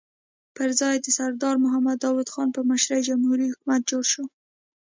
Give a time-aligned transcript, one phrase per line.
[0.55, 4.25] پر ځای یې د سردار محمد داؤد خان په مشرۍ جمهوري حکومت جوړ شو.